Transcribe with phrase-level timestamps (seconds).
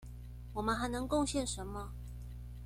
[0.53, 1.93] 我們還能貢獻什麼？